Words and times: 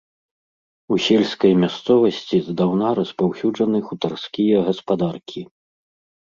У 0.93 0.97
сельскай 1.07 1.53
мясцовасці 1.63 2.37
здаўна 2.47 2.87
распаўсюджаны 3.01 3.83
хутарскія 3.91 4.57
гаспадаркі. 4.71 5.45